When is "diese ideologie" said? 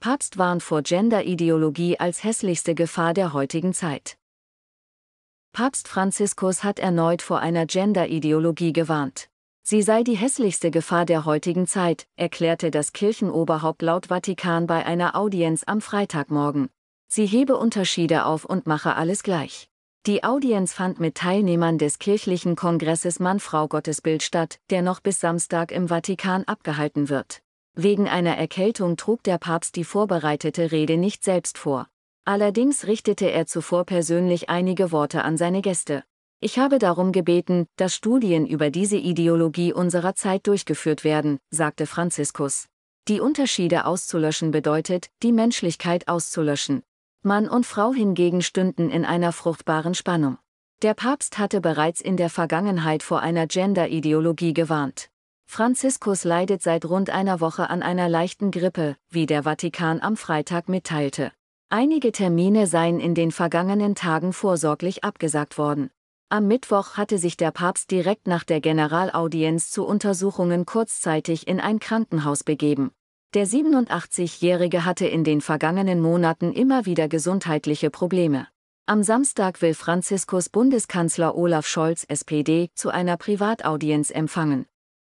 38.70-39.72